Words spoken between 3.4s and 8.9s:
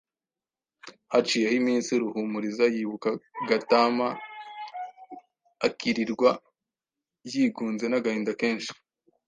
Gatama, akirirwa yigunze n’agahinda kenshi.